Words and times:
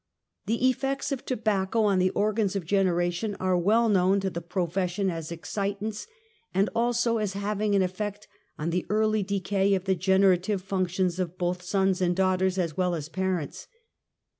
The 0.47 0.67
effects 0.67 1.11
of 1.11 1.23
tobacco 1.25 1.83
on 1.83 1.99
the 1.99 2.09
organs 2.09 2.55
of 2.55 2.65
generation 2.65 3.35
are 3.39 3.55
well 3.55 3.87
known 3.87 4.19
to 4.21 4.31
the 4.31 4.41
profession 4.41 5.11
as 5.11 5.31
excitants, 5.31 6.07
and 6.55 6.71
also 6.73 7.19
as 7.19 7.33
having 7.33 7.75
an 7.75 7.83
effect 7.83 8.27
on 8.57 8.71
the 8.71 8.87
early 8.89 9.21
decay 9.21 9.75
of 9.75 9.85
the 9.85 9.91
i 9.91 9.95
generative 9.95 10.63
functions 10.63 11.19
of 11.19 11.37
both 11.37 11.61
sons 11.61 12.01
and 12.01 12.15
daughters, 12.15 12.57
as 12.57 12.73
^ 12.73 12.77
well 12.77 12.95
as 12.95 13.09
parents. 13.09 13.67